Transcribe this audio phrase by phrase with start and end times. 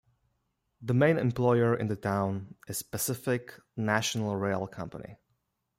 [0.81, 5.17] The main employer in the town is Pacific National rail company.